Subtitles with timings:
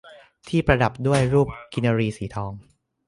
[0.47, 2.51] ที่ประดับด้วยรูปกินรีสีทอง